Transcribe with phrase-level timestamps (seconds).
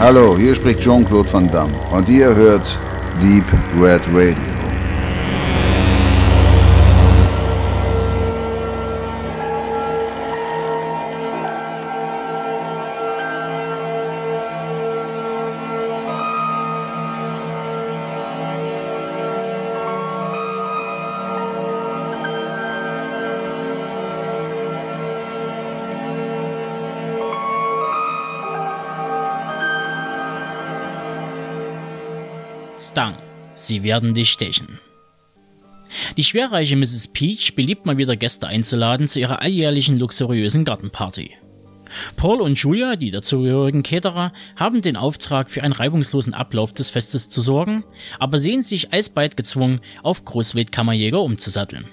[0.00, 2.78] Hallo, hier spricht Jean-Claude Van Damme und ihr hört
[3.20, 3.44] Deep
[3.82, 4.47] Red Radio.
[33.68, 34.80] Sie werden dich stechen.
[36.16, 37.08] Die schwerreiche Mrs.
[37.08, 41.32] Peach beliebt mal wieder Gäste einzuladen zu ihrer alljährlichen luxuriösen Gartenparty.
[42.16, 47.28] Paul und Julia, die dazugehörigen Caterer, haben den Auftrag, für einen reibungslosen Ablauf des Festes
[47.28, 47.84] zu sorgen,
[48.18, 51.88] aber sehen sich alsbald gezwungen, auf Großwildkammerjäger umzusatteln.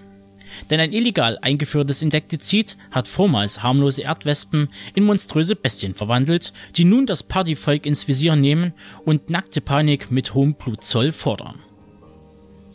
[0.70, 7.06] Denn ein illegal eingeführtes Insektizid hat vormals harmlose Erdwespen in monströse Bestien verwandelt, die nun
[7.06, 8.73] das Partyvolk ins Visier nehmen
[9.04, 11.64] und nackte Panik mit hohem Blutzoll fordern.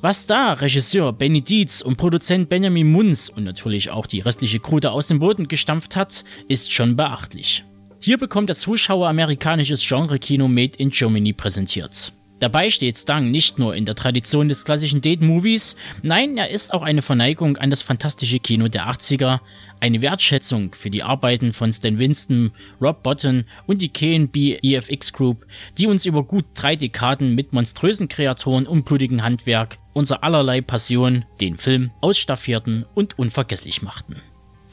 [0.02, 4.80] Was da Regisseur Benny Dietz und Produzent Benjamin Munz und natürlich auch die restliche Crew
[4.84, 7.64] aus dem Boden gestampft hat, ist schon beachtlich.
[8.00, 12.14] Hier bekommt der Zuschauer amerikanisches Genre-Kino Made in Germany präsentiert.
[12.40, 16.80] Dabei steht Stang nicht nur in der Tradition des klassischen Date-Movies, nein, er ist auch
[16.80, 19.40] eine Verneigung an das fantastische Kino der 80er,
[19.78, 25.46] eine Wertschätzung für die Arbeiten von Stan Winston, Rob Botton und die KNB EFX Group,
[25.76, 31.26] die uns über gut drei Dekaden mit monströsen Kreatoren und blutigem Handwerk unser allerlei Passion,
[31.42, 34.16] den Film, ausstaffierten und unvergesslich machten.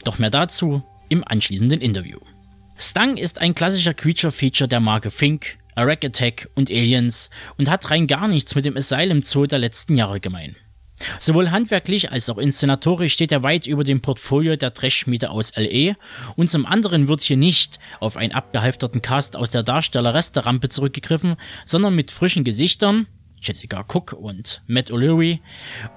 [0.04, 2.18] Doch mehr dazu im anschließenden Interview.
[2.76, 8.06] Stang ist ein klassischer Creature-Feature der Marke Fink, Rack Attack und Aliens und hat rein
[8.06, 10.56] gar nichts mit dem Asylum Zoo der letzten Jahre gemein.
[11.18, 15.96] Sowohl handwerklich als auch inszenatorisch steht er weit über dem Portfolio der Trash-Schmiede aus LE
[16.36, 21.94] und zum anderen wird hier nicht auf einen abgehalfterten Cast aus der Darsteller-Resterampe zurückgegriffen, sondern
[21.94, 23.06] mit frischen Gesichtern,
[23.40, 25.38] Jessica Cook und Matt O'Leary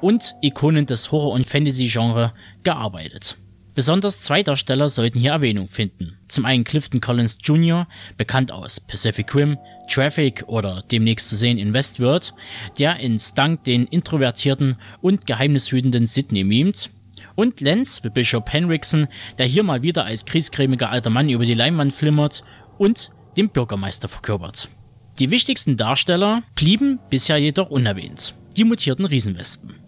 [0.01, 3.37] und Ikonen des Horror- und Fantasy-Genre gearbeitet.
[3.73, 6.17] Besonders zwei Darsteller sollten hier Erwähnung finden.
[6.27, 9.57] Zum einen Clifton Collins Jr., bekannt aus Pacific Rim,
[9.91, 12.33] Traffic oder demnächst zu sehen in Westworld,
[12.79, 16.89] der in Stunk den introvertierten und geheimnishütenden Sidney mimt.
[17.35, 19.07] Und Lance, Bishop Henriksen,
[19.37, 22.43] der hier mal wieder als kriescremiger alter Mann über die Leinwand flimmert
[22.77, 24.69] und den Bürgermeister verkörpert.
[25.19, 28.33] Die wichtigsten Darsteller blieben bisher jedoch unerwähnt.
[28.57, 29.80] Die mutierten Riesenwespen.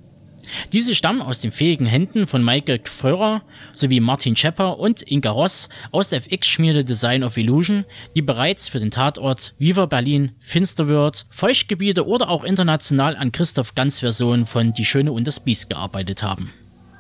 [0.72, 5.70] Diese stammen aus den fähigen Händen von Michael Kfeurer sowie Martin Schepper und Inga Ross
[5.92, 12.06] aus der FX-Schmiede Design of Illusion, die bereits für den Tatort Viva Berlin, Finsterwörth, Feuchtgebiete
[12.06, 16.52] oder auch international an Christoph Ganz Version von Die Schöne und das Biest gearbeitet haben.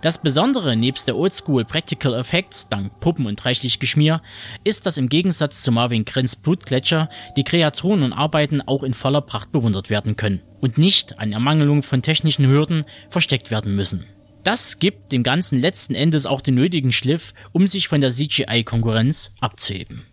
[0.02, 4.22] Das Besondere nebst der Oldschool Practical Effects, dank Puppen und reichlich Geschmier,
[4.66, 9.22] ist, dass im Gegensatz zu Marvin Krenz Blutgletscher die Kreaturen und Arbeiten auch in voller
[9.22, 14.06] Pracht bewundert werden können und nicht an Ermangelung von technischen Hürden versteckt werden müssen.
[14.46, 19.34] Das gibt dem Ganzen letzten Endes auch den nötigen Schliff, um sich von der CGI-Konkurrenz
[19.42, 20.04] abzuheben.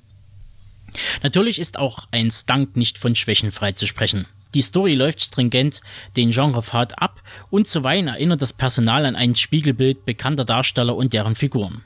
[1.23, 4.27] Natürlich ist auch ein Stunk nicht von Schwächen freizusprechen.
[4.55, 5.83] Die Story läuft stringent
[6.17, 11.37] den Genrepfad ab und zuweilen erinnert das Personal an ein Spiegelbild bekannter Darsteller und deren
[11.37, 11.85] Figuren.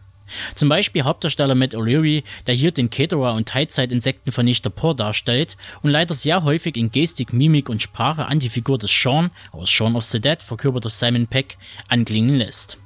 [0.55, 6.15] Zum Beispiel Hauptdarsteller Matt O'Leary, der hier den Caterer und Teilzeit-Insektenvernichter Poor darstellt und leider
[6.15, 10.05] sehr häufig in Gestik, Mimik und Sprache an die Figur des Sean aus Shaun of
[10.05, 11.59] the Dead, verkörpert durch Simon Peck,
[11.89, 12.79] anklingen lässt.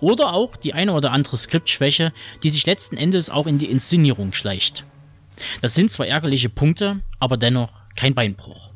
[0.00, 2.12] Oder auch die eine oder andere Skriptschwäche,
[2.42, 4.84] die sich letzten Endes auch in die Inszenierung schleicht.
[5.60, 8.70] Das sind zwar ärgerliche Punkte, aber dennoch kein Beinbruch.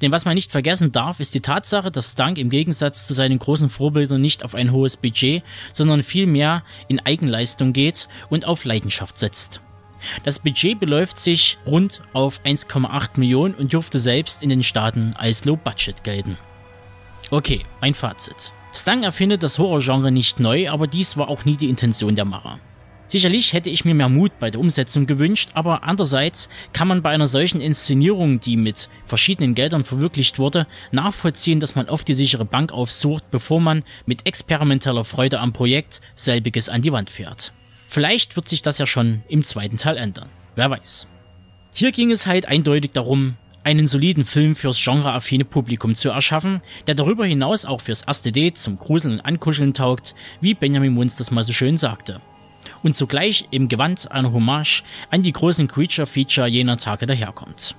[0.00, 3.38] Denn was man nicht vergessen darf, ist die Tatsache, dass Stunk im Gegensatz zu seinen
[3.38, 5.42] großen Vorbildern nicht auf ein hohes Budget,
[5.72, 9.60] sondern vielmehr in Eigenleistung geht und auf Leidenschaft setzt.
[10.24, 15.44] Das Budget beläuft sich rund auf 1,8 Millionen und dürfte selbst in den Staaten als
[15.44, 16.38] Low Budget gelten.
[17.30, 18.52] Okay, mein Fazit.
[18.72, 22.60] Stang erfindet das Horrorgenre nicht neu, aber dies war auch nie die Intention der Macher.
[23.08, 27.08] Sicherlich hätte ich mir mehr Mut bei der Umsetzung gewünscht, aber andererseits kann man bei
[27.08, 32.44] einer solchen Inszenierung, die mit verschiedenen Geldern verwirklicht wurde, nachvollziehen, dass man oft die sichere
[32.44, 37.52] Bank aufsucht, bevor man mit experimenteller Freude am Projekt selbiges an die Wand fährt.
[37.88, 40.28] Vielleicht wird sich das ja schon im zweiten Teil ändern.
[40.54, 41.08] Wer weiß.
[41.72, 46.94] Hier ging es halt eindeutig darum, einen soliden Film fürs genreaffine Publikum zu erschaffen, der
[46.94, 51.30] darüber hinaus auch fürs erste Date zum Gruseln und Ankuscheln taugt, wie Benjamin Munz das
[51.30, 52.20] mal so schön sagte
[52.82, 57.74] und zugleich im Gewand einer Hommage an die großen Creature-Feature jener Tage daherkommt.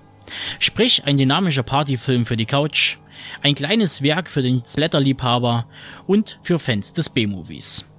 [0.60, 2.98] Sprich, ein dynamischer Partyfilm für die Couch,
[3.42, 5.66] ein kleines Werk für den Splatter-Liebhaber
[6.08, 7.90] und für Fans des B-Movies.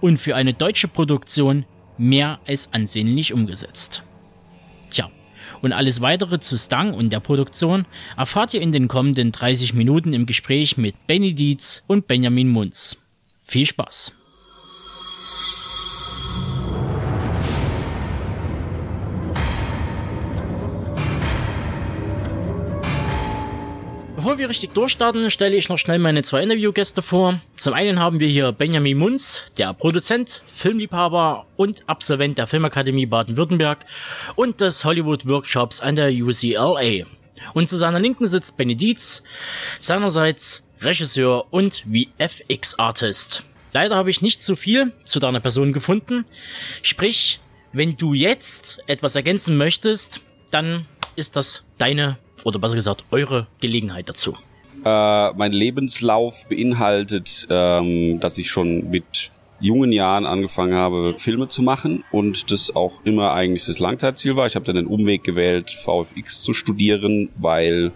[0.00, 1.64] Und für eine deutsche Produktion
[1.98, 4.02] mehr als ansehnlich umgesetzt.
[4.90, 5.10] Tja,
[5.62, 7.86] Und alles weitere zu Stang und der Produktion
[8.16, 12.98] erfahrt ihr in den kommenden 30 Minuten im Gespräch mit Benny Dietz und Benjamin Munz.
[13.44, 14.25] Viel Spaß!
[24.26, 27.38] Bevor wir richtig durchstarten, stelle ich noch schnell meine zwei Interviewgäste vor.
[27.54, 33.86] Zum einen haben wir hier Benjamin Munz, der Produzent, Filmliebhaber und Absolvent der Filmakademie Baden-Württemberg
[34.34, 37.06] und des Hollywood Workshops an der UCLA.
[37.54, 39.22] Und zu seiner Linken sitzt Benny Dietz,
[39.78, 43.44] seinerseits Regisseur und VFX-Artist.
[43.72, 46.24] Leider habe ich nicht so viel zu deiner Person gefunden.
[46.82, 47.38] Sprich,
[47.72, 50.18] wenn du jetzt etwas ergänzen möchtest,
[50.50, 50.84] dann
[51.14, 54.36] ist das deine oder besser gesagt eure Gelegenheit dazu?
[54.84, 61.62] Äh, mein Lebenslauf beinhaltet, ähm, dass ich schon mit jungen Jahren angefangen habe, Filme zu
[61.62, 64.46] machen und das auch immer eigentlich das Langzeitziel war.
[64.46, 67.90] Ich habe dann den Umweg gewählt, VFX zu studieren, weil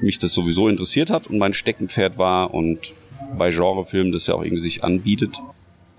[0.00, 2.92] mich das sowieso interessiert hat und mein Steckenpferd war und
[3.36, 5.40] bei Genrefilmen das ja auch irgendwie sich anbietet.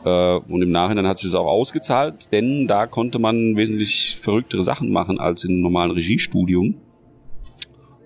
[0.06, 4.64] Äh, und im Nachhinein hat sich das auch ausgezahlt, denn da konnte man wesentlich verrücktere
[4.64, 6.76] Sachen machen als in einem normalen Regiestudium.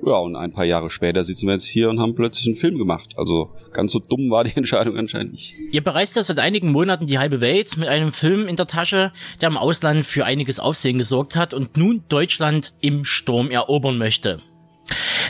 [0.04, 2.78] Ja, und ein paar Jahre später sitzen wir jetzt hier und haben plötzlich einen Film
[2.78, 3.14] gemacht.
[3.18, 5.56] Also ganz so dumm war die Entscheidung anscheinend nicht.
[5.72, 9.12] Ihr bereist ja seit einigen Monaten die halbe Welt mit einem Film in der Tasche,
[9.42, 14.42] der im Ausland für einiges Aufsehen gesorgt hat und nun Deutschland im Sturm erobern möchte.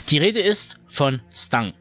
[0.10, 1.74] Die Rede ist von Stang.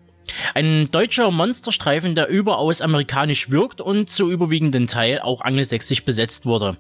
[0.55, 6.77] Ein deutscher Monsterstreifen, der überaus amerikanisch wirkt und zu überwiegenden Teil auch angelsächsisch besetzt wurde.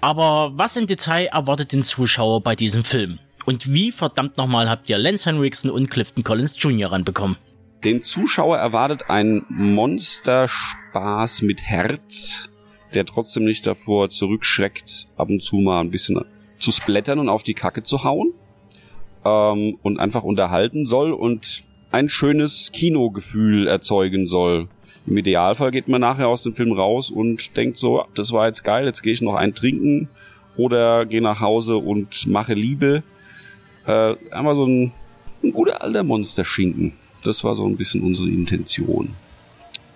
[0.00, 3.18] Aber was im Detail erwartet den Zuschauer bei diesem Film?
[3.46, 6.92] Und wie verdammt nochmal habt ihr Lance Henriksen und Clifton Collins Jr.
[6.92, 7.36] ranbekommen?
[7.84, 12.50] Den Zuschauer erwartet ein Monsterspaß mit Herz,
[12.92, 16.20] der trotzdem nicht davor zurückschreckt, ab und zu mal ein bisschen
[16.58, 18.34] zu splattern und auf die Kacke zu hauen.
[19.24, 24.68] Ähm, und einfach unterhalten soll und ein schönes Kinogefühl erzeugen soll.
[25.06, 28.62] Im Idealfall geht man nachher aus dem Film raus und denkt so, das war jetzt
[28.64, 30.08] geil, jetzt gehe ich noch ein trinken
[30.56, 33.02] oder gehe nach Hause und mache Liebe
[33.86, 34.92] äh, einmal so ein,
[35.42, 36.92] ein guter alter Monster-Schinken.
[37.24, 39.10] Das war so ein bisschen unsere Intention.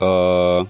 [0.01, 0.65] Äh,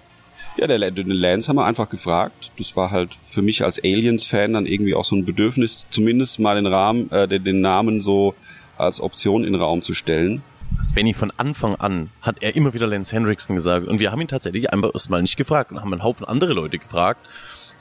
[0.56, 2.52] ja, der, den Lance haben wir einfach gefragt.
[2.58, 6.55] Das war halt für mich als Aliens-Fan dann irgendwie auch so ein Bedürfnis, zumindest mal
[6.55, 8.34] den Rahmen, äh, den, den Namen so
[8.76, 10.43] als Option in den Raum zu stellen.
[10.82, 14.28] Svenny von Anfang an hat er immer wieder Lance Hendrickson gesagt und wir haben ihn
[14.28, 17.25] tatsächlich einfach erstmal nicht gefragt und haben einen Haufen andere Leute gefragt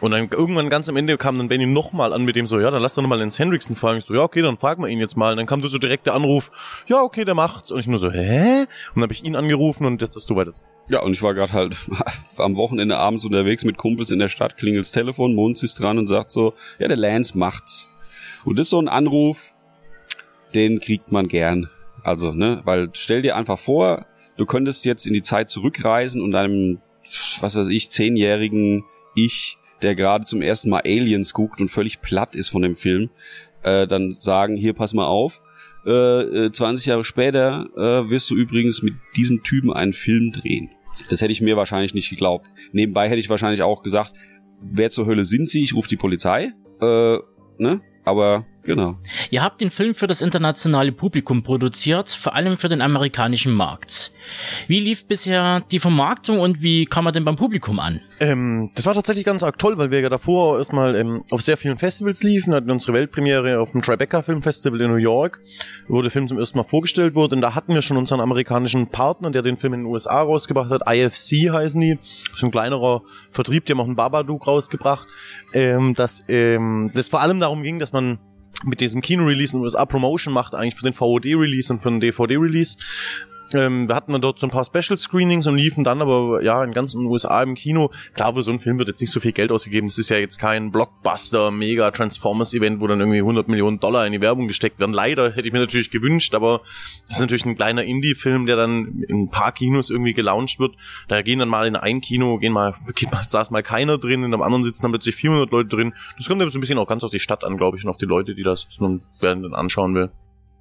[0.03, 2.69] und dann irgendwann ganz am Ende kam dann Benny nochmal an mit dem so, ja,
[2.69, 3.99] dann lass doch nochmal Lance Hendrickson fragen.
[3.99, 5.31] Ich so, ja, okay, dann fragen wir ihn jetzt mal.
[5.31, 6.51] Und dann kam so direkt der Anruf,
[6.87, 7.71] ja, okay, der macht's.
[7.71, 8.63] Und ich nur so, hä?
[8.63, 10.51] Und dann habe ich ihn angerufen und jetzt hast du weiter.
[10.89, 11.77] Ja, und ich war gerade halt
[12.37, 16.07] am Wochenende abends unterwegs mit Kumpels in der Stadt, klingelt's Telefon, Mons ist dran und
[16.07, 17.87] sagt so, ja, der Lance macht's.
[18.43, 19.53] Und das ist so ein Anruf,
[20.53, 21.69] den kriegt man gern.
[22.03, 24.05] Also, ne, weil stell dir einfach vor,
[24.35, 26.81] du könntest jetzt in die Zeit zurückreisen und einem,
[27.39, 28.83] was weiß ich, zehnjährigen
[29.15, 33.09] Ich der gerade zum ersten Mal Aliens guckt und völlig platt ist von dem Film,
[33.63, 35.41] äh, dann sagen, hier pass mal auf,
[35.85, 40.69] äh, 20 äh, Jahre später äh, wirst du übrigens mit diesem Typen einen Film drehen.
[41.09, 42.47] Das hätte ich mir wahrscheinlich nicht geglaubt.
[42.71, 44.13] Nebenbei hätte ich wahrscheinlich auch gesagt,
[44.61, 45.63] wer zur Hölle sind sie?
[45.63, 46.53] Ich rufe die Polizei.
[46.81, 47.17] Äh,
[47.57, 47.81] ne?
[48.05, 48.95] Aber genau.
[49.29, 54.11] Ihr habt den Film für das internationale Publikum produziert, vor allem für den amerikanischen Markt.
[54.67, 58.01] Wie lief bisher die Vermarktung und wie kam er denn beim Publikum an?
[58.19, 61.57] Ähm, das war tatsächlich ganz arg toll, weil wir ja davor erstmal ähm, auf sehr
[61.57, 65.41] vielen Festivals liefen, hatten unsere Weltpremiere auf dem Tribeca Film Festival in New York,
[65.87, 68.87] wo der Film zum ersten Mal vorgestellt wurde und da hatten wir schon unseren amerikanischen
[68.87, 72.51] Partner, der den Film in den USA rausgebracht hat, IFC heißen die, das ist ein
[72.51, 73.01] kleinerer
[73.31, 75.07] Vertrieb, die haben auch einen Babadook rausgebracht,
[75.53, 78.19] ähm, dass ähm, das vor allem darum ging, dass man
[78.63, 82.77] mit diesem Kino-Release in USA Promotion macht, eigentlich für den VOD-Release und für den DVD-Release.
[83.53, 86.63] Ähm, wir hatten dann dort so ein paar Special Screenings und liefen dann aber ja
[86.63, 87.91] in ganzen USA im Kino.
[88.13, 89.87] Klar, für so ein Film wird jetzt nicht so viel Geld ausgegeben.
[89.87, 94.05] Es ist ja jetzt kein Blockbuster, mega Transformers Event, wo dann irgendwie 100 Millionen Dollar
[94.05, 94.93] in die Werbung gesteckt werden.
[94.93, 96.61] Leider hätte ich mir natürlich gewünscht, aber
[97.07, 100.75] das ist natürlich ein kleiner Indie-Film, der dann in ein paar Kinos irgendwie gelauncht wird.
[101.07, 104.23] Da gehen dann mal in ein Kino, gehen mal, geht mal, saß mal keiner drin,
[104.23, 105.93] in einem anderen sitzen dann plötzlich 400 Leute drin.
[106.17, 107.89] Das kommt aber so ein bisschen auch ganz auf die Stadt an, glaube ich, und
[107.89, 110.11] auf die Leute, die da sitzen und werden dann anschauen will.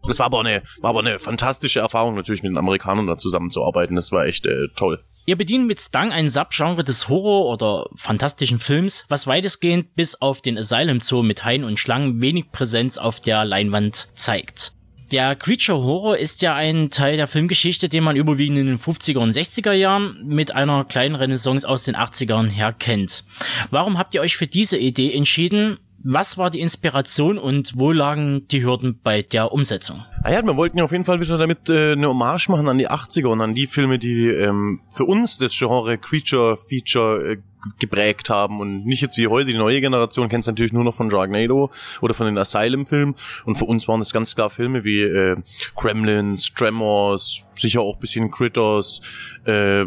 [0.06, 3.96] Das war aber eine, war aber eine fantastische Erfahrung, natürlich mit den Amerikanern da zusammenzuarbeiten.
[3.96, 5.00] Das war echt äh, toll.
[5.24, 10.40] Ihr bedient mit Stang ein Subgenre des Horror- oder fantastischen Films, was weitestgehend bis auf
[10.40, 14.72] den Asylum Zoo mit Haien und Schlangen wenig Präsenz auf der Leinwand zeigt.
[15.12, 19.18] Der Creature Horror ist ja ein Teil der Filmgeschichte, den man überwiegend in den 50er
[19.18, 23.22] und 60er Jahren mit einer kleinen Renaissance aus den 80ern her kennt.
[23.70, 25.78] Warum habt ihr euch für diese Idee entschieden?
[26.04, 30.04] Was war die Inspiration und wo lagen die Hürden bei der Umsetzung?
[30.24, 32.78] Ah ja, wir wollten ja auf jeden Fall wieder damit äh, eine Hommage machen an
[32.78, 37.36] die 80er und an die Filme, die ähm, für uns das Genre Creature Feature äh,
[37.78, 40.94] geprägt haben und nicht jetzt wie heute die neue Generation kennt es natürlich nur noch
[40.94, 45.02] von Sharknado oder von den Asylum-Filmen und für uns waren es ganz klar Filme wie
[45.02, 45.36] äh,
[45.76, 49.00] Gremlins, Tremors, sicher auch bisschen Critters,
[49.46, 49.84] äh,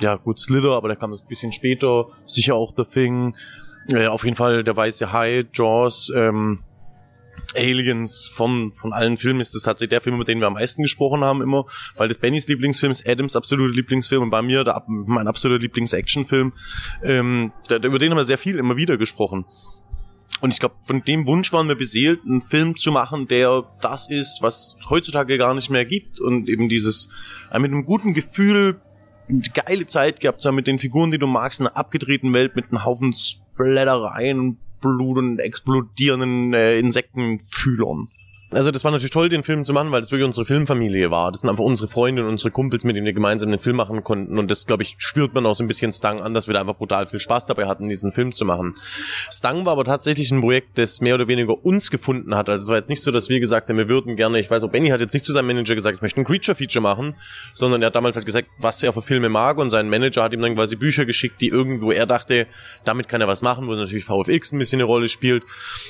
[0.00, 3.34] ja gut Slither, aber der kam ein bisschen später, sicher auch The Thing,
[3.92, 6.60] äh, auf jeden Fall der weiße Hai, Jaws, ähm,
[7.54, 10.82] Aliens von, von allen Filmen ist das tatsächlich der Film, über den wir am meisten
[10.82, 11.64] gesprochen haben immer,
[11.96, 16.52] weil das Bennys Lieblingsfilm ist Adams absolute Lieblingsfilm und bei mir der, mein absoluter Lieblings-Actionfilm.
[17.02, 19.46] Ähm, der, über den haben wir sehr viel immer wieder gesprochen.
[20.40, 24.10] Und ich glaube, von dem Wunsch waren wir beseelt, einen Film zu machen, der das
[24.10, 27.08] ist, was heutzutage gar nicht mehr gibt und eben dieses
[27.50, 28.80] äh, mit einem guten Gefühl
[29.28, 32.32] eine geile Zeit gehabt zu haben mit den Figuren, die du magst, in einer abgedrehten
[32.34, 33.12] Welt mit einem Haufen
[33.56, 38.08] Splattereien, Blut und explodierenden äh, Insektenfühlern.
[38.52, 41.32] Also das war natürlich toll, den Film zu machen, weil das wirklich unsere Filmfamilie war.
[41.32, 44.04] Das sind einfach unsere Freunde und unsere Kumpels, mit denen wir gemeinsam den Film machen
[44.04, 44.38] konnten.
[44.38, 46.60] Und das, glaube ich, spürt man auch so ein bisschen Stang an, dass wir da
[46.60, 48.74] einfach brutal viel Spaß dabei hatten, diesen Film zu machen.
[49.32, 52.48] Stang war aber tatsächlich ein Projekt, das mehr oder weniger uns gefunden hat.
[52.48, 54.62] Also es war jetzt nicht so, dass wir gesagt haben, wir würden gerne, ich weiß
[54.62, 57.16] auch, Benny hat jetzt nicht zu seinem Manager gesagt, ich möchte ein Creature-Feature machen,
[57.52, 60.32] sondern er hat damals halt gesagt, was er für Filme mag und sein Manager hat
[60.32, 62.46] ihm dann quasi Bücher geschickt, die irgendwo er dachte,
[62.84, 65.42] damit kann er was machen, wo natürlich VFX ein bisschen eine Rolle spielt.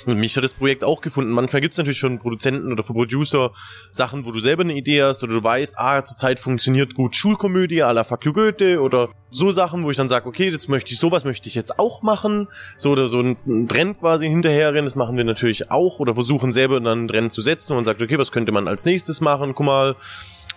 [0.06, 1.32] Und mich hat das Projekt auch gefunden.
[1.32, 3.50] Manchmal gibt es natürlich für einen Produzenten oder für Producer Producer
[3.90, 7.82] Sachen, wo du selber eine Idee hast oder du weißt, ah, zurzeit funktioniert gut Schulkomödie
[7.82, 10.92] à la Fuck you Goethe oder so Sachen, wo ich dann sage, okay, jetzt möchte
[10.92, 14.96] ich sowas möchte ich jetzt auch machen, so oder so ein Trend quasi hinterherrennen, das
[14.96, 18.18] machen wir natürlich auch oder versuchen selber dann einen Trend zu setzen und sagt, okay,
[18.18, 19.54] was könnte man als nächstes machen?
[19.54, 19.96] Guck mal,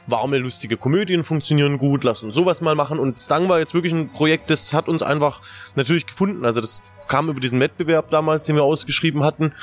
[0.08, 3.00] warme, lustige Komödien funktionieren gut, lass uns sowas mal machen.
[3.00, 5.42] Und Stang war jetzt wirklich ein Projekt, das hat uns einfach
[5.76, 6.46] natürlich gefunden.
[6.46, 9.54] Also das kam über diesen Wettbewerb damals, den wir ausgeschrieben hatten.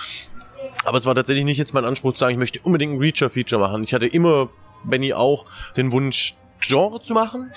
[0.84, 3.60] Aber es war tatsächlich nicht jetzt mein Anspruch zu sagen, ich möchte unbedingt ein Reacher-Feature
[3.60, 3.82] machen.
[3.82, 4.48] Ich hatte immer,
[4.84, 5.46] Benny auch,
[5.76, 7.52] den Wunsch, Genre zu machen.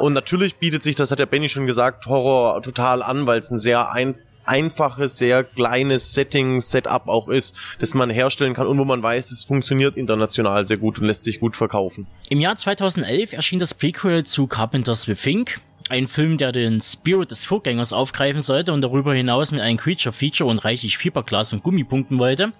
[0.00, 3.50] Und natürlich bietet sich, das hat der Benny schon gesagt, Horror total an, weil es
[3.50, 8.78] ein sehr ein, einfaches, sehr kleines Setting, Setup auch ist, das man herstellen kann und
[8.78, 12.06] wo man weiß, es funktioniert international sehr gut und lässt sich gut verkaufen.
[12.28, 15.60] Im Jahr 2011 erschien das Prequel zu Carpenter's The Fink,
[15.92, 20.48] ein Film, der den Spirit des Vorgängers aufgreifen sollte und darüber hinaus mit einem Creature-Feature
[20.48, 22.52] und reichlich Fiberglas und Gummipunkten wollte.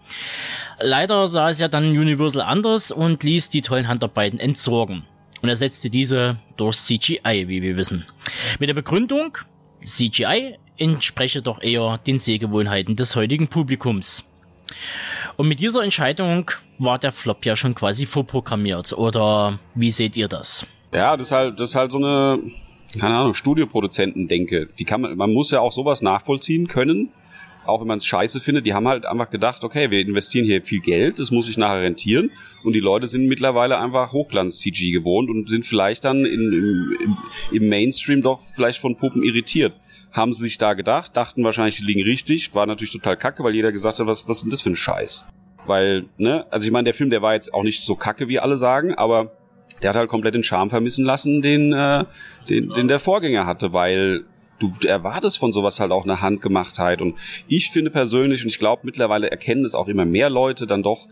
[0.79, 5.05] Leider sah es ja dann Universal anders und ließ die tollen Handarbeiten entsorgen.
[5.41, 8.05] Und ersetzte diese durch CGI, wie wir wissen.
[8.59, 9.39] Mit der Begründung,
[9.83, 14.29] CGI entspreche doch eher den Sehgewohnheiten des heutigen Publikums.
[15.37, 18.93] Und mit dieser Entscheidung war der Flop ja schon quasi vorprogrammiert.
[18.93, 20.67] Oder wie seht ihr das?
[20.93, 22.39] Ja, das ist halt, das ist halt so eine,
[22.99, 24.69] keine Ahnung, Studioproduzenten denke.
[24.79, 27.11] Die kann man, man muss ja auch sowas nachvollziehen können,
[27.65, 28.67] auch wenn man es scheiße findet.
[28.67, 31.83] Die haben halt einfach gedacht, okay, wir investieren hier viel Geld, das muss sich nachher
[31.83, 32.31] rentieren.
[32.65, 37.19] Und die Leute sind mittlerweile einfach Hochglanz-CG gewohnt und sind vielleicht dann in, im,
[37.51, 39.75] im Mainstream doch vielleicht von Puppen irritiert.
[40.11, 43.55] Haben sie sich da gedacht, dachten wahrscheinlich, die liegen richtig, war natürlich total kacke, weil
[43.55, 45.25] jeder gesagt hat, was, was ist denn das für ein Scheiß?
[45.65, 48.39] Weil, ne, also ich meine, der Film, der war jetzt auch nicht so kacke, wie
[48.39, 49.33] alle sagen, aber
[49.83, 52.05] der hat halt komplett den Charme vermissen lassen, den, äh,
[52.49, 54.25] den, den der Vorgänger hatte, weil
[54.59, 57.01] du erwartest von sowas halt auch eine Handgemachtheit.
[57.03, 57.17] Und
[57.49, 61.09] ich finde persönlich, und ich glaube mittlerweile erkennen es auch immer mehr Leute dann doch,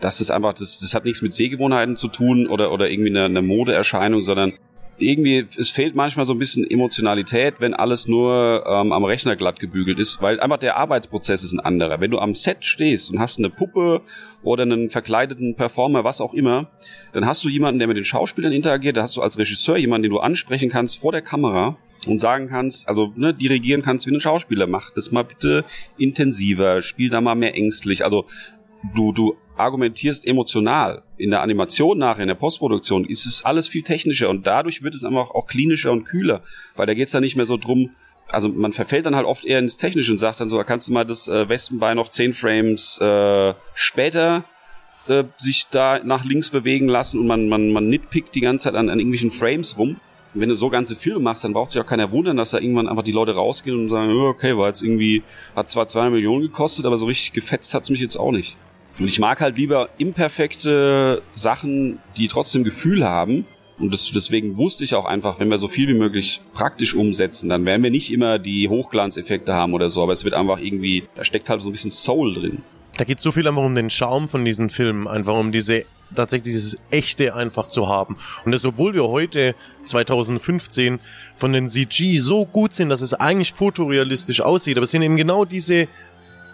[0.00, 3.24] dass es einfach, das, das hat nichts mit Sehgewohnheiten zu tun oder, oder irgendwie eine,
[3.26, 4.54] eine Modeerscheinung, sondern
[4.98, 9.58] irgendwie, es fehlt manchmal so ein bisschen Emotionalität, wenn alles nur ähm, am Rechner glatt
[9.60, 12.00] gebügelt ist, weil einfach der Arbeitsprozess ist ein anderer.
[12.00, 14.02] Wenn du am Set stehst und hast eine Puppe
[14.42, 16.70] oder einen verkleideten Performer, was auch immer,
[17.12, 20.04] dann hast du jemanden, der mit den Schauspielern interagiert, da hast du als Regisseur jemanden,
[20.04, 24.14] den du ansprechen kannst vor der Kamera und sagen kannst, also ne, dirigieren kannst wie
[24.14, 25.64] ein Schauspieler, mach das mal bitte
[25.96, 28.04] intensiver, spiel da mal mehr ängstlich.
[28.04, 28.26] Also
[28.94, 31.02] du, du argumentierst emotional.
[31.16, 34.94] In der Animation nachher, in der Postproduktion, ist es alles viel technischer und dadurch wird
[34.94, 36.42] es einfach auch klinischer und kühler,
[36.76, 37.90] weil da geht's dann nicht mehr so drum,
[38.30, 40.92] also man verfällt dann halt oft eher ins Technische und sagt dann so, kannst du
[40.92, 44.44] mal das äh, Westenbein noch zehn Frames äh, später
[45.08, 48.74] äh, sich da nach links bewegen lassen und man, man, man nitpickt die ganze Zeit
[48.74, 50.00] an, an irgendwelchen Frames rum.
[50.34, 52.58] Und wenn du so ganze Filme machst, dann braucht sich auch keiner wundern, dass da
[52.58, 55.22] irgendwann einfach die Leute rausgehen und sagen, okay, war jetzt irgendwie,
[55.54, 58.56] hat zwar zwei Millionen gekostet, aber so richtig gefetzt hat's mich jetzt auch nicht.
[58.98, 63.46] Und ich mag halt lieber imperfekte Sachen, die trotzdem Gefühl haben.
[63.78, 67.48] Und das, deswegen wusste ich auch einfach, wenn wir so viel wie möglich praktisch umsetzen,
[67.48, 71.08] dann werden wir nicht immer die Hochglanzeffekte haben oder so, aber es wird einfach irgendwie,
[71.16, 72.62] da steckt halt so ein bisschen Soul drin.
[72.96, 75.84] Da geht so viel einfach um den Charme von diesen Filmen, einfach um diese
[76.14, 78.16] tatsächlich dieses Echte einfach zu haben.
[78.44, 81.00] Und das, obwohl wir heute 2015
[81.34, 85.16] von den CG so gut sind, dass es eigentlich fotorealistisch aussieht, aber es sind eben
[85.16, 85.88] genau diese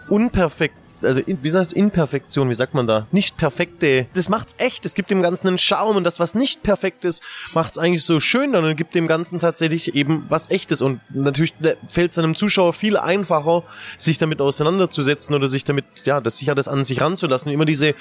[0.09, 3.07] unperfekt also in, wie heißt Imperfektion, wie sagt man da?
[3.11, 4.07] Nicht perfekte.
[4.13, 4.85] Das macht's echt.
[4.85, 8.19] Es gibt dem Ganzen einen Charme und das, was nicht perfekt ist, macht's eigentlich so
[8.19, 10.81] schön dann und gibt dem Ganzen tatsächlich eben was echtes.
[10.81, 11.53] Und natürlich
[11.89, 13.63] fällt es einem Zuschauer viel einfacher,
[13.97, 17.51] sich damit auseinanderzusetzen oder sich damit, ja, das sicher das an sich ranzulassen.
[17.51, 17.93] Immer diese,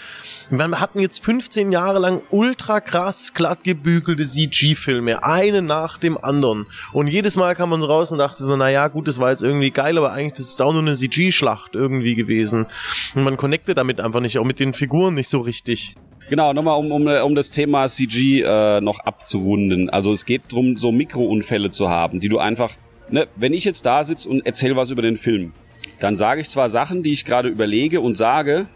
[0.50, 6.66] wir hatten jetzt 15 Jahre lang ultra krass glatt gebügelte CG-Filme, eine nach dem anderen.
[6.92, 9.71] Und jedes Mal kam man raus und dachte so, naja, gut, das war jetzt irgendwie
[9.71, 12.66] geil, aber eigentlich das ist auch nur eine CG-Schlacht irgendwie gewesen.
[13.14, 15.94] Und man connectet damit einfach nicht, auch mit den Figuren nicht so richtig.
[16.28, 19.90] Genau, nochmal um, um, um das Thema CG äh, noch abzurunden.
[19.90, 22.73] Also es geht darum, so Mikrounfälle zu haben, die du einfach,
[23.09, 25.52] ne, wenn ich jetzt da sitze und erzähle was über den Film,
[25.99, 28.66] dann sage ich zwar Sachen, die ich gerade überlege und sage,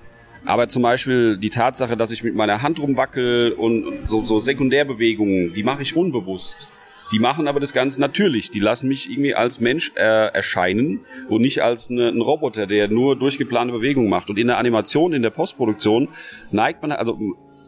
[0.45, 5.55] aber zum Beispiel die Tatsache, dass ich mit meiner Hand rumwackel und so, so Sekundärbewegungen,
[5.55, 6.69] die mache ich unbewusst.
[7.13, 8.51] Die machen aber das Ganze natürlich.
[8.51, 12.89] Die lassen mich irgendwie als Mensch äh, erscheinen und nicht als eine, ein Roboter, der
[12.89, 14.31] nur durchgeplante Bewegungen macht.
[14.31, 16.09] Und in der Animation, in der Postproduktion
[16.51, 17.19] neigt man, also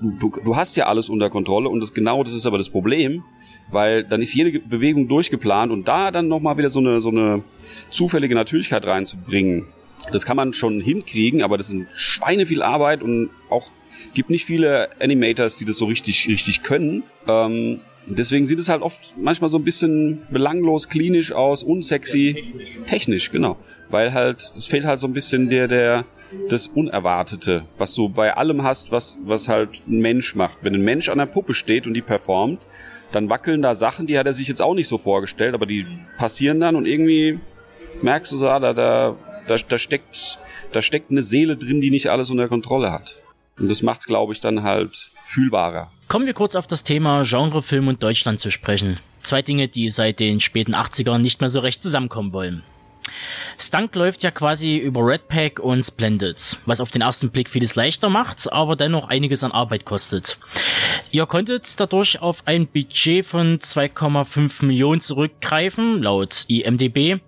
[0.01, 3.25] du, du hast ja alles unter Kontrolle und das genau das ist aber das Problem,
[3.71, 7.43] weil dann ist jede Bewegung durchgeplant und da dann nochmal wieder so eine, so eine
[7.91, 9.67] zufällige Natürlichkeit reinzubringen,
[10.13, 13.71] das kann man schon hinkriegen, aber das ein Schweine viel Arbeit und auch
[14.15, 17.03] gibt nicht viele Animators, die das so richtig, richtig können.
[17.27, 22.35] Ähm, Deswegen sieht es halt oft manchmal so ein bisschen belanglos, klinisch aus, unsexy.
[22.35, 22.71] Technisch.
[22.87, 23.31] technisch.
[23.31, 23.57] genau.
[23.89, 26.05] Weil halt, es fehlt halt so ein bisschen der, der,
[26.49, 30.59] das Unerwartete, was du bei allem hast, was, was halt ein Mensch macht.
[30.63, 32.61] Wenn ein Mensch an der Puppe steht und die performt,
[33.13, 35.87] dann wackeln da Sachen, die hat er sich jetzt auch nicht so vorgestellt, aber die
[36.17, 37.39] passieren dann und irgendwie
[38.03, 40.39] merkst du so, ah, da, da, da, da steckt,
[40.73, 43.23] da steckt eine Seele drin, die nicht alles unter Kontrolle hat.
[43.59, 45.91] Und das macht's, glaube ich, dann halt fühlbarer.
[46.09, 49.01] Kommen wir kurz auf das Thema Genrefilm und Deutschland zu sprechen.
[49.23, 52.63] Zwei Dinge, die seit den späten 80ern nicht mehr so recht zusammenkommen wollen.
[53.59, 58.09] Stunk läuft ja quasi über Redpack und Splendid, was auf den ersten Blick vieles leichter
[58.09, 60.39] macht, aber dennoch einiges an Arbeit kostet.
[61.11, 67.21] Ihr konntet dadurch auf ein Budget von 2,5 Millionen zurückgreifen, laut IMDB,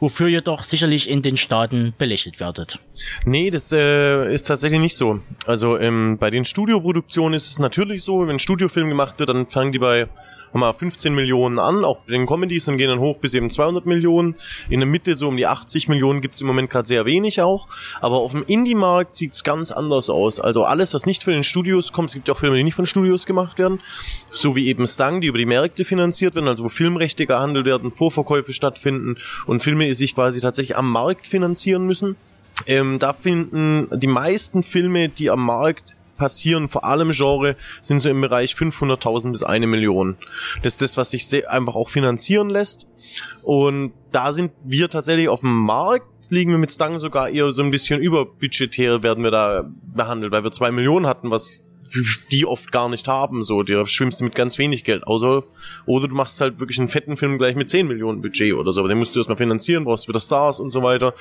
[0.00, 2.78] wofür ihr doch sicherlich in den Staaten belächelt werdet.
[3.24, 5.20] Nee, das äh, ist tatsächlich nicht so.
[5.46, 9.46] Also ähm, bei den Studioproduktionen ist es natürlich so, wenn ein Studiofilm gemacht wird, dann
[9.46, 10.08] fangen die bei
[10.60, 13.86] mal 15 Millionen an, auch bei den Comedies und gehen dann hoch bis eben 200
[13.86, 14.36] Millionen.
[14.68, 17.68] In der Mitte so um die 80 Millionen gibt's im Moment gerade sehr wenig auch.
[18.00, 20.40] Aber auf dem Indie-Markt sieht's ganz anders aus.
[20.40, 22.74] Also alles, was nicht von den Studios kommt, es gibt ja auch Filme, die nicht
[22.74, 23.80] von Studios gemacht werden,
[24.30, 27.90] so wie eben Stang, die über die Märkte finanziert werden, also wo Filmrechte gehandelt werden,
[27.90, 32.16] Vorverkäufe stattfinden und Filme sich quasi tatsächlich am Markt finanzieren müssen.
[32.66, 38.08] Ähm, da finden die meisten Filme, die am Markt passieren, vor allem Genre, sind so
[38.08, 40.16] im Bereich 500.000 bis eine Million.
[40.62, 42.86] Das ist das, was sich einfach auch finanzieren lässt.
[43.42, 47.62] Und da sind wir tatsächlich auf dem Markt, liegen wir mit Stang sogar eher so
[47.62, 51.63] ein bisschen überbudgetär werden wir da behandelt, weil wir zwei Millionen hatten, was
[52.32, 53.42] die oft gar nicht haben.
[53.42, 55.06] So, der schwimmst du mit ganz wenig Geld.
[55.06, 55.44] Außer,
[55.86, 58.80] oder du machst halt wirklich einen fetten Film gleich mit 10 Millionen Budget oder so.
[58.80, 61.14] Aber den musst du erstmal finanzieren, brauchst wieder Stars und so weiter.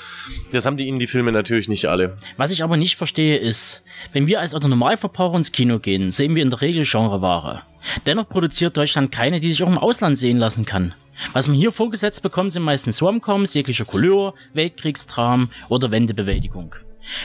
[0.52, 2.18] Das haben die Indie-Filme natürlich nicht alle.
[2.38, 6.44] Was ich aber nicht verstehe ist, wenn wir als Autonormalverbraucher ins Kino gehen, sehen wir
[6.44, 7.62] in der Regel Genreware.
[8.06, 10.94] Dennoch produziert Deutschland keine, die sich auch im Ausland sehen lassen kann.
[11.34, 16.76] Was man hier vorgesetzt bekommt, sind meistens Romcoms jeglicher Couleur, Weltkriegstram oder Wendebewältigung.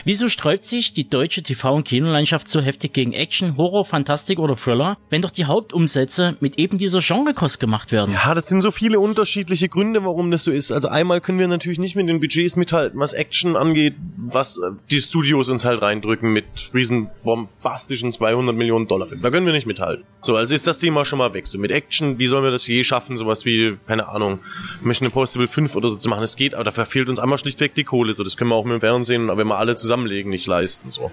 [0.05, 4.57] Wieso sträubt sich die deutsche TV- und Kinolandschaft so heftig gegen Action, Horror, Fantastik oder
[4.57, 8.13] Thriller, wenn doch die Hauptumsätze mit eben dieser Genrekost gemacht werden?
[8.13, 10.73] Ja, das sind so viele unterschiedliche Gründe, warum das so ist.
[10.73, 14.71] Also einmal können wir natürlich nicht mit den Budgets mithalten, was Action angeht, was äh,
[14.91, 19.23] die Studios uns halt reindrücken mit riesen bombastischen 200 Millionen Dollar Filmen.
[19.23, 20.05] Da können wir nicht mithalten.
[20.21, 21.47] So, also ist das Thema schon mal weg.
[21.47, 24.41] So mit Action, wie sollen wir das je schaffen, sowas wie, keine Ahnung,
[24.83, 26.23] Mission Impossible 5 oder so zu machen?
[26.23, 28.13] Es geht, aber dafür fehlt uns einmal schlichtweg die Kohle.
[28.13, 30.91] So, das können wir auch mit dem Fernsehen, wenn wir alle alle zusammenlegen nicht leisten.
[30.91, 31.11] So.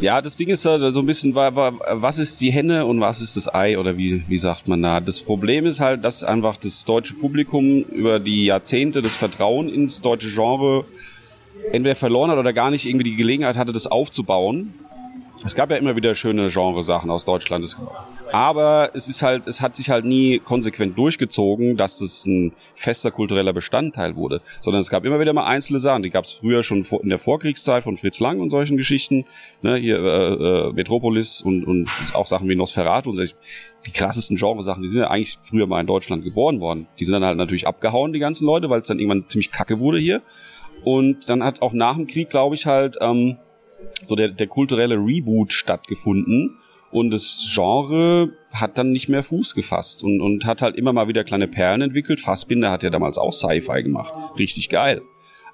[0.00, 3.52] Ja, das Ding ist so ein bisschen, was ist die Henne und was ist das
[3.52, 5.00] Ei oder wie, wie sagt man da?
[5.00, 10.02] Das Problem ist halt, dass einfach das deutsche Publikum über die Jahrzehnte das Vertrauen ins
[10.02, 10.84] deutsche Genre
[11.72, 14.74] entweder verloren hat oder gar nicht irgendwie die Gelegenheit hatte, das aufzubauen.
[15.44, 17.64] Es gab ja immer wieder schöne Genresachen aus Deutschland.
[18.34, 23.12] Aber es ist halt, es hat sich halt nie konsequent durchgezogen, dass es ein fester
[23.12, 26.02] kultureller Bestandteil wurde, sondern es gab immer wieder mal einzelne Sachen.
[26.02, 29.24] Die gab es früher schon in der Vorkriegszeit von Fritz Lang und solchen Geschichten,
[29.62, 33.34] ne, hier äh, äh, Metropolis und, und auch Sachen wie Nosferatu und so.
[33.86, 36.88] Die krassesten Genresachen, die sind ja eigentlich früher mal in Deutschland geboren worden.
[36.98, 39.78] Die sind dann halt natürlich abgehauen, die ganzen Leute, weil es dann irgendwann ziemlich kacke
[39.78, 40.22] wurde hier.
[40.82, 43.36] Und dann hat auch nach dem Krieg, glaube ich, halt ähm,
[44.02, 46.58] so der, der kulturelle Reboot stattgefunden
[46.94, 51.08] und das Genre hat dann nicht mehr Fuß gefasst und, und hat halt immer mal
[51.08, 52.20] wieder kleine Perlen entwickelt.
[52.20, 54.12] Fassbinder hat ja damals auch Sci-Fi gemacht.
[54.38, 55.02] Richtig geil.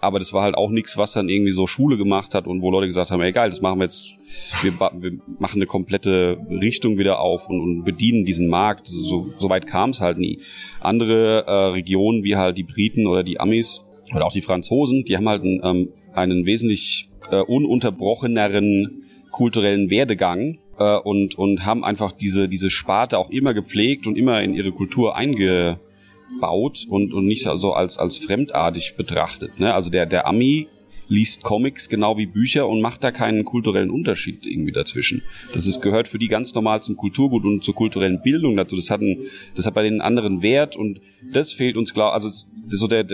[0.02, 2.70] aber das war halt auch nichts, was dann irgendwie so Schule gemacht hat und wo
[2.70, 4.16] Leute gesagt haben, egal, das machen wir jetzt,
[4.62, 8.86] wir, wir machen eine komplette Richtung wieder auf und, und bedienen diesen Markt.
[8.86, 10.40] So, so weit kam es halt nie.
[10.80, 13.82] Andere äh, Regionen wie halt die Briten oder die Amis
[14.14, 20.58] oder auch die Franzosen, die haben halt einen, ähm, einen wesentlich äh, ununterbrocheneren kulturellen Werdegang
[20.80, 24.72] äh, und, und haben einfach diese, diese Sparte auch immer gepflegt und immer in ihre
[24.72, 29.60] Kultur eingebaut und, und nicht so als, als fremdartig betrachtet.
[29.60, 29.72] Ne?
[29.72, 30.66] Also der, der Ami
[31.06, 35.22] liest Comics genau wie Bücher und macht da keinen kulturellen Unterschied irgendwie dazwischen.
[35.52, 38.76] Das ist, gehört für die ganz normal zum Kulturgut und zur kulturellen Bildung dazu.
[38.76, 39.24] Das hat, einen,
[39.56, 41.00] das hat bei den anderen Wert und
[41.32, 42.12] das fehlt uns klar.
[42.12, 42.30] Also
[42.64, 43.04] so der,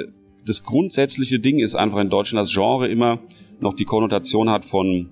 [0.44, 3.18] das grundsätzliche Ding ist einfach in Deutschland, das Genre immer
[3.60, 5.10] noch die Konnotation hat von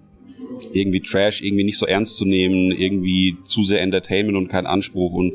[0.72, 5.12] irgendwie Trash, irgendwie nicht so ernst zu nehmen, irgendwie zu sehr Entertainment und kein Anspruch.
[5.12, 5.32] Und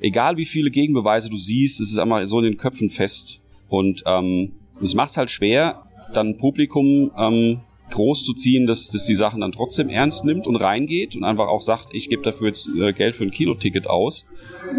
[0.00, 3.40] egal wie viele Gegenbeweise du siehst, es ist einfach so in den Köpfen fest.
[3.68, 9.14] Und ähm, es macht halt schwer, dann Publikum ähm, groß zu ziehen, dass, dass die
[9.14, 12.68] Sachen dann trotzdem ernst nimmt und reingeht und einfach auch sagt, ich gebe dafür jetzt
[12.78, 14.26] äh, Geld für ein Kinoticket aus.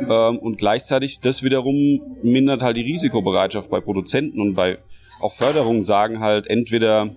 [0.10, 4.80] Ähm, und gleichzeitig das wiederum mindert halt die Risikobereitschaft bei Produzenten und bei
[5.22, 7.16] auch Förderungen sagen halt entweder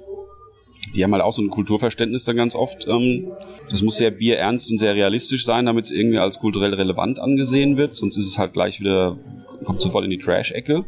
[0.94, 2.86] die haben halt auch so ein Kulturverständnis dann ganz oft.
[2.88, 3.32] Ähm,
[3.70, 7.76] das muss sehr bierernst und sehr realistisch sein, damit es irgendwie als kulturell relevant angesehen
[7.76, 7.96] wird.
[7.96, 9.18] Sonst ist es halt gleich wieder,
[9.64, 10.84] kommt sofort in die Trash-Ecke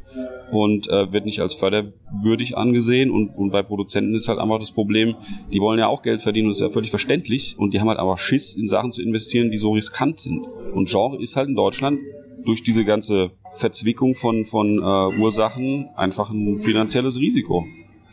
[0.52, 3.10] und äh, wird nicht als förderwürdig angesehen.
[3.10, 5.16] Und, und bei Produzenten ist halt einfach das Problem,
[5.52, 7.56] die wollen ja auch Geld verdienen und das ist ja völlig verständlich.
[7.58, 10.44] Und die haben halt aber Schiss, in Sachen zu investieren, die so riskant sind.
[10.72, 12.00] Und Genre ist halt in Deutschland
[12.44, 17.66] durch diese ganze Verzwickung von, von äh, Ursachen einfach ein finanzielles Risiko.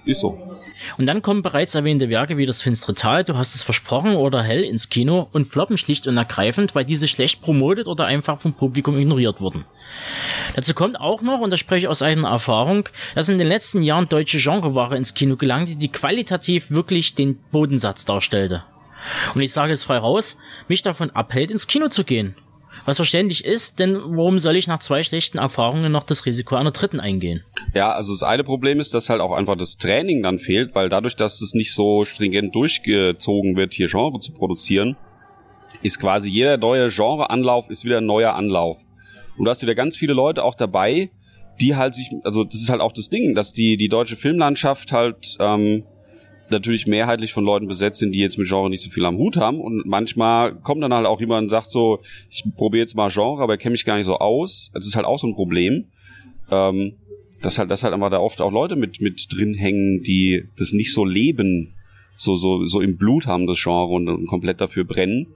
[0.05, 0.37] Ist so.
[0.97, 4.43] Und dann kommen bereits erwähnte Werke wie das Finstere Tal, du hast es versprochen, oder
[4.43, 8.53] Hell ins Kino und floppen schlicht und ergreifend, weil diese schlecht promotet oder einfach vom
[8.53, 9.63] Publikum ignoriert wurden.
[10.55, 13.81] Dazu kommt auch noch, und da spreche ich aus eigener Erfahrung, dass in den letzten
[13.81, 18.63] Jahren deutsche Genreware ins Kino gelangte, die qualitativ wirklich den Bodensatz darstellte.
[19.35, 20.37] Und ich sage es frei raus,
[20.67, 22.35] mich davon abhält, ins Kino zu gehen.
[22.86, 26.72] Was verständlich ist, denn warum soll ich nach zwei schlechten Erfahrungen noch das Risiko einer
[26.72, 27.43] dritten eingehen?
[27.74, 30.89] Ja, also das eine Problem ist, dass halt auch einfach das Training dann fehlt, weil
[30.89, 34.98] dadurch, dass es nicht so stringent durchgezogen wird, hier Genre zu produzieren,
[35.82, 38.84] ist quasi jeder neue Genreanlauf ist wieder ein neuer Anlauf.
[39.38, 41.10] Und du hast wieder ganz viele Leute auch dabei,
[41.62, 44.91] die halt sich, also das ist halt auch das Ding, dass die, die deutsche Filmlandschaft
[44.91, 45.86] halt ähm,
[46.53, 49.35] natürlich mehrheitlich von Leuten besetzt sind, die jetzt mit Genre nicht so viel am Hut
[49.35, 49.59] haben.
[49.59, 53.43] Und manchmal kommt dann halt auch jemand und sagt so, ich probiere jetzt mal Genre,
[53.43, 54.71] aber kenne mich gar nicht so aus.
[54.73, 55.85] Das ist halt auch so ein Problem.
[56.49, 56.93] Ähm,
[57.41, 60.71] dass halt, dass halt einfach da oft auch Leute mit, mit drin hängen, die das
[60.71, 61.73] nicht so leben,
[62.15, 65.27] so, so, so im Blut haben, das Genre und, und komplett dafür brennen.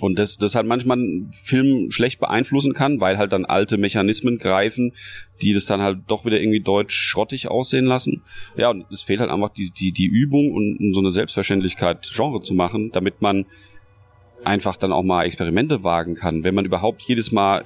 [0.00, 4.38] Und das, das halt manchmal einen Film schlecht beeinflussen kann, weil halt dann alte Mechanismen
[4.38, 4.92] greifen,
[5.40, 8.22] die das dann halt doch wieder irgendwie deutsch schrottig aussehen lassen.
[8.56, 12.10] Ja, und es fehlt halt einfach die, die, die Übung und, und so eine Selbstverständlichkeit,
[12.14, 13.46] Genre zu machen, damit man
[14.42, 16.44] einfach dann auch mal Experimente wagen kann.
[16.44, 17.64] Wenn man überhaupt jedes Mal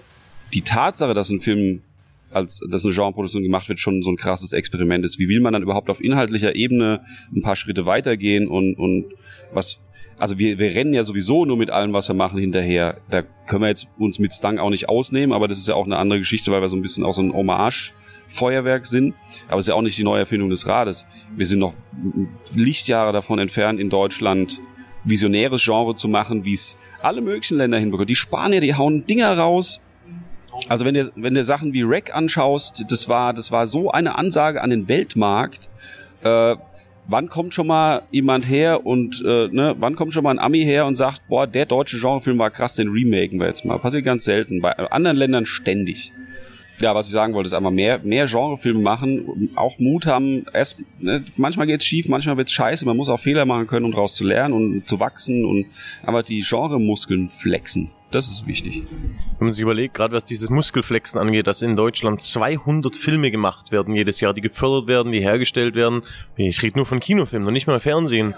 [0.53, 1.83] die Tatsache, dass ein Film
[2.31, 5.19] als dass eine Genreproduktion gemacht wird, schon so ein krasses Experiment ist.
[5.19, 7.01] Wie will man dann überhaupt auf inhaltlicher Ebene
[7.35, 9.07] ein paar Schritte weitergehen und, und
[9.53, 9.81] was
[10.19, 12.99] also wir, wir rennen ja sowieso nur mit allem, was wir machen, hinterher.
[13.09, 15.87] Da können wir jetzt uns mit Stang auch nicht ausnehmen, aber das ist ja auch
[15.87, 17.93] eine andere Geschichte, weil wir so ein bisschen auch so ein Hommage
[18.29, 19.15] Feuerwerk sind,
[19.49, 21.07] aber es ist ja auch nicht die Neuerfindung des Rades.
[21.35, 21.73] Wir sind noch
[22.55, 24.61] Lichtjahre davon entfernt, in Deutschland
[25.05, 28.07] visionäres Genre zu machen, wie es alle möglichen Länder hinbekommen.
[28.07, 29.81] Die Spanier, die hauen Dinger raus.
[30.69, 34.17] Also wenn du, wenn du Sachen wie Rack anschaust, das war, das war so eine
[34.17, 35.71] Ansage an den Weltmarkt.
[36.23, 36.57] Äh,
[37.09, 40.61] wann kommt schon mal jemand her und äh, ne, wann kommt schon mal ein Ami
[40.61, 43.79] her und sagt, boah, der deutsche Genrefilm war krass, den remaken wir jetzt mal.
[43.79, 44.61] Passiert ganz selten.
[44.61, 46.13] Bei anderen Ländern ständig.
[46.81, 50.47] Ja, was ich sagen wollte, ist einfach mehr, mehr Genrefilme machen, auch Mut haben.
[50.53, 52.85] Erst, ne, manchmal geht's schief, manchmal wird's scheiße.
[52.85, 55.67] Man muss auch Fehler machen können, um daraus zu lernen und zu wachsen und
[56.05, 57.91] aber die Genremuskeln flexen.
[58.11, 58.85] Das ist wichtig.
[59.39, 63.71] Wenn man sich überlegt, gerade was dieses Muskelflexen angeht, dass in Deutschland 200 Filme gemacht
[63.71, 66.03] werden jedes Jahr, die gefördert werden, die hergestellt werden.
[66.37, 68.35] Ich rede nur von Kinofilmen, noch nicht mal Fernsehen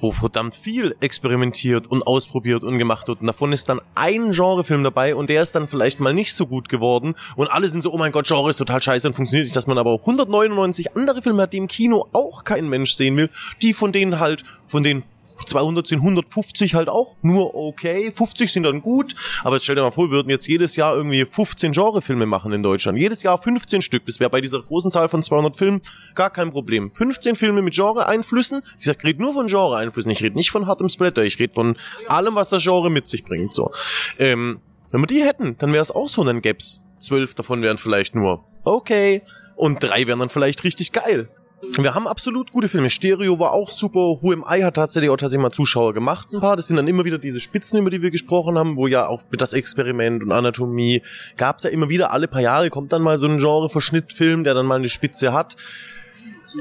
[0.00, 3.20] wo verdammt viel experimentiert und ausprobiert und gemacht wird.
[3.20, 6.46] Und davon ist dann ein Genrefilm dabei und der ist dann vielleicht mal nicht so
[6.46, 7.14] gut geworden.
[7.36, 9.66] Und alle sind so, oh mein Gott, Genre ist total scheiße und funktioniert nicht, dass
[9.66, 13.30] man aber 199 andere Filme hat, die im Kino auch kein Mensch sehen will,
[13.62, 15.04] die von denen halt, von den
[15.44, 18.12] 200 sind 150 halt auch nur okay.
[18.14, 19.14] 50 sind dann gut.
[19.44, 22.52] Aber jetzt stell dir mal vor, wir würden jetzt jedes Jahr irgendwie 15 Genrefilme machen
[22.52, 22.98] in Deutschland.
[22.98, 24.06] Jedes Jahr 15 Stück.
[24.06, 25.82] Das wäre bei dieser großen Zahl von 200 Filmen
[26.14, 26.90] gar kein Problem.
[26.94, 28.62] 15 Filme mit Genre-Einflüssen.
[28.78, 30.10] Ich sag, rede nur von Genre-Einflüssen.
[30.10, 31.24] Ich rede nicht von hartem Splatter.
[31.24, 31.76] Ich rede von
[32.08, 33.52] allem, was das Genre mit sich bringt.
[33.52, 33.70] So.
[34.18, 37.78] Ähm, wenn wir die hätten, dann wäre es auch so, dann gäb's zwölf davon wären
[37.78, 39.22] vielleicht nur okay
[39.54, 41.26] und drei wären dann vielleicht richtig geil.
[41.78, 42.90] Wir haben absolut gute Filme.
[42.90, 44.18] Stereo war auch super.
[44.20, 46.28] Who Am I hat tatsächlich auch tatsächlich mal Zuschauer gemacht.
[46.32, 46.56] Ein paar.
[46.56, 49.22] Das sind dann immer wieder diese Spitzen, über die wir gesprochen haben, wo ja auch
[49.30, 51.02] mit das Experiment und Anatomie
[51.36, 52.12] gab's ja immer wieder.
[52.12, 55.56] Alle paar Jahre kommt dann mal so ein Genre-Verschnittfilm, der dann mal eine Spitze hat.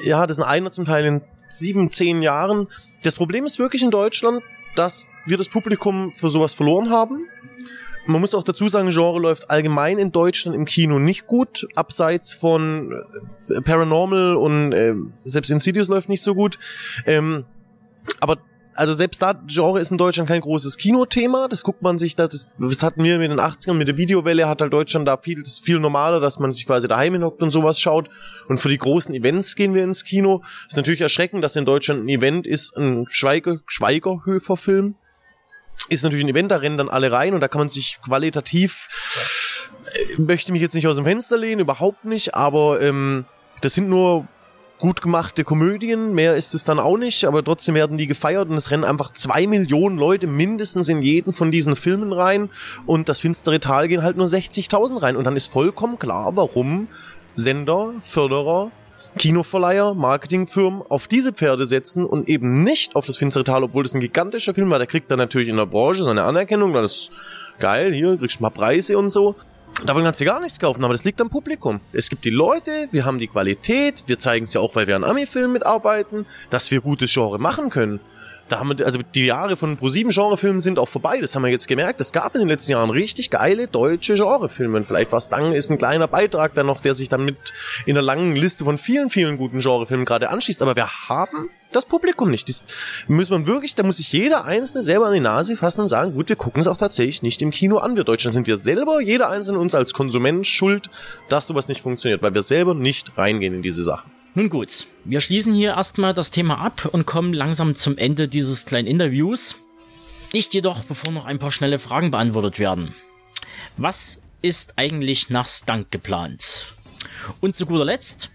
[0.04, 2.68] Ja, das ist einer zum Teil in sieben, zehn Jahren.
[3.04, 4.42] Das Problem ist wirklich in Deutschland,
[4.76, 7.28] dass wir das Publikum für sowas verloren haben.
[8.08, 11.68] Man muss auch dazu sagen, Genre läuft allgemein in Deutschland im Kino nicht gut.
[11.76, 13.04] Abseits von
[13.50, 16.60] äh, Paranormal und äh, selbst Insidious läuft nicht so gut.
[17.08, 17.46] Ähm,
[18.20, 18.38] aber
[18.76, 21.48] also selbst da, Genre ist in Deutschland kein großes Kinothema.
[21.48, 24.62] Das guckt man sich, das, das hatten wir in den 80ern mit der Videowelle, hat
[24.62, 27.52] halt Deutschland da viel, das ist viel normaler, dass man sich quasi daheim hinhockt und
[27.52, 28.10] sowas schaut.
[28.50, 30.44] Und für die großen Events gehen wir ins Kino.
[30.68, 34.96] Ist natürlich erschreckend, dass in Deutschland ein Event ist, ein Schweiger, Schweigerhöfer-Film
[35.90, 38.88] ist natürlich ein Event, da rennen dann alle rein und da kann man sich qualitativ,
[39.94, 43.26] äh, möchte mich jetzt nicht aus dem Fenster lehnen, überhaupt nicht, aber ähm,
[43.62, 44.28] das sind nur
[44.78, 48.58] gut gemachte Komödien, mehr ist es dann auch nicht, aber trotzdem werden die gefeiert und
[48.58, 52.50] es rennen einfach zwei Millionen Leute mindestens in jeden von diesen Filmen rein
[52.86, 56.88] und das finstere Tal gehen halt nur 60.000 rein und dann ist vollkommen klar, warum
[57.36, 58.72] Sender, Förderer,
[59.18, 63.94] Kinoverleiher, Marketingfirmen auf diese Pferde setzen und eben nicht auf das finstere Tal, obwohl das
[63.94, 64.78] ein gigantischer Film war.
[64.78, 67.12] Der kriegt dann natürlich in der Branche seine Anerkennung, das ist
[67.60, 69.36] geil, hier kriegst du mal Preise und so.
[69.86, 71.82] Davon kannst du gar nichts kaufen, aber das liegt am Publikum.
[71.92, 74.96] Es gibt die Leute, wir haben die Qualität, wir zeigen es ja auch, weil wir
[74.96, 78.00] an Ami-Filmen mitarbeiten, dass wir gutes Genre machen können
[78.48, 81.20] da haben wir, also die Jahre von Pro7 Genrefilmen sind auch vorbei.
[81.20, 82.00] Das haben wir jetzt gemerkt.
[82.00, 84.84] Es gab in den letzten Jahren richtig geile deutsche Genrefilme.
[84.84, 87.38] Vielleicht was dann ist ein kleiner Beitrag dann noch, der sich dann mit
[87.86, 90.62] in einer langen Liste von vielen, vielen guten Genrefilmen gerade anschließt.
[90.62, 92.48] Aber wir haben das Publikum nicht.
[92.48, 92.64] Das
[93.08, 96.14] muss man wirklich, da muss sich jeder Einzelne selber an die Nase fassen und sagen,
[96.14, 97.96] gut, wir gucken es auch tatsächlich nicht im Kino an.
[97.96, 100.90] Wir Deutschen sind wir selber, jeder Einzelne uns als Konsument schuld,
[101.30, 104.15] dass sowas nicht funktioniert, weil wir selber nicht reingehen in diese Sachen.
[104.38, 108.66] Nun gut, wir schließen hier erstmal das Thema ab und kommen langsam zum Ende dieses
[108.66, 109.56] kleinen Interviews.
[110.34, 112.94] Nicht jedoch, bevor noch ein paar schnelle Fragen beantwortet werden.
[113.78, 116.74] Was ist eigentlich nach Stunk geplant?
[117.40, 118.30] Und zu guter Letzt,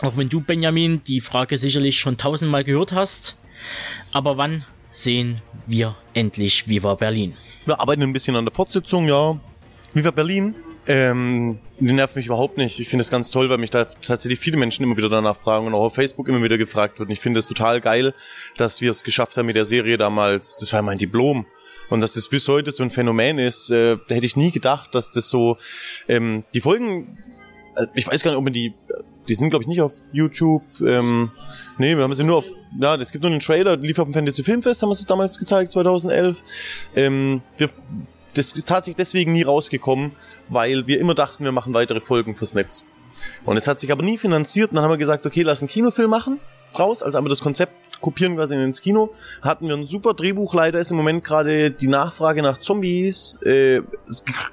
[0.00, 3.36] auch wenn du, Benjamin, die Frage sicherlich schon tausendmal gehört hast,
[4.10, 7.36] aber wann sehen wir endlich Viva Berlin?
[7.66, 9.38] Wir arbeiten ein bisschen an der Fortsetzung, ja.
[9.92, 10.54] Viva Berlin
[10.86, 12.78] ähm, die nervt mich überhaupt nicht.
[12.78, 15.66] Ich finde es ganz toll, weil mich da tatsächlich viele Menschen immer wieder danach fragen
[15.66, 17.08] und auch auf Facebook immer wieder gefragt wird.
[17.08, 18.14] Und ich finde es total geil,
[18.56, 20.58] dass wir es geschafft haben mit der Serie damals.
[20.58, 21.46] Das war mein Diplom.
[21.90, 24.94] Und dass das bis heute so ein Phänomen ist, äh, da hätte ich nie gedacht,
[24.94, 25.56] dass das so,
[26.08, 27.18] ähm, die Folgen,
[27.76, 28.74] äh, ich weiß gar nicht, ob man die,
[29.28, 31.32] die sind glaube ich nicht auf YouTube, ähm,
[31.78, 32.46] nee, wir haben sie nur auf,
[32.80, 35.38] ja, es gibt nur einen Trailer, lief auf dem Fantasy Filmfest, haben wir es damals
[35.38, 36.42] gezeigt, 2011.
[36.96, 37.68] Ähm, wir
[38.34, 40.12] das ist tatsächlich deswegen nie rausgekommen,
[40.48, 42.86] weil wir immer dachten, wir machen weitere Folgen fürs Netz.
[43.44, 45.68] Und es hat sich aber nie finanziert und dann haben wir gesagt, okay, lass einen
[45.68, 46.40] Kinofilm machen
[46.78, 49.14] raus, also haben wir das Konzept kopieren quasi ins Kino.
[49.40, 53.80] Hatten wir ein super Drehbuch, leider ist im Moment gerade die Nachfrage nach Zombies äh,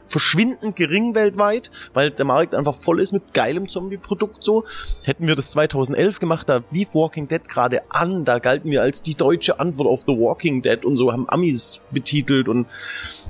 [0.08, 4.64] verschwindend gering weltweit, weil der Markt einfach voll ist mit geilem Zombie-Produkt so.
[5.04, 9.04] Hätten wir das 2011 gemacht, da lief Walking Dead gerade an, da galten wir als
[9.04, 12.68] die deutsche Antwort auf The Walking Dead und so, haben Amis betitelt und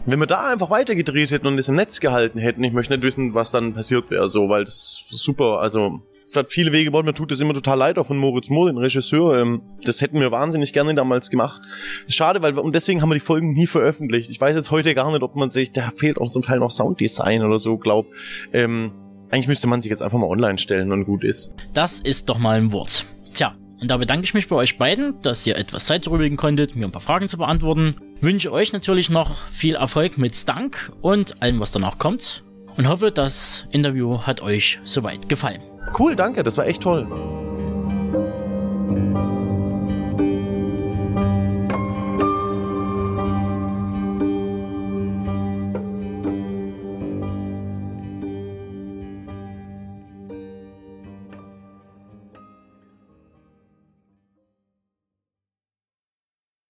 [0.06, 3.04] wenn wir da einfach weitergedreht hätten und es im Netz gehalten hätten, ich möchte nicht
[3.04, 6.02] wissen, was dann passiert wäre, so, weil das super, also
[6.36, 7.06] hat viele Wege gebaut.
[7.06, 9.40] Mir tut das immer total leid, auch von Moritz Mohr, den Regisseur.
[9.40, 11.62] Ähm, das hätten wir wahnsinnig gerne damals gemacht.
[12.08, 14.30] ist schade, weil und deswegen haben wir die Folgen nie veröffentlicht.
[14.30, 16.72] Ich weiß jetzt heute gar nicht, ob man sich, da fehlt auch zum Teil noch
[16.72, 18.08] Sounddesign oder so, glaub.
[18.54, 18.92] Ähm,
[19.32, 21.54] eigentlich müsste man sich jetzt einfach mal online stellen und gut ist.
[21.74, 23.06] Das ist doch mal ein Wort.
[23.34, 26.76] Tja, und da bedanke ich mich bei euch beiden, dass ihr etwas Zeit drüber konntet,
[26.76, 27.96] mir ein paar Fragen zu beantworten.
[28.22, 32.44] Wünsche euch natürlich noch viel Erfolg mit Stank und allem, was danach kommt.
[32.76, 35.69] Und hoffe, das Interview hat euch soweit gefallen.
[35.98, 37.08] Cool, danke, das war echt toll.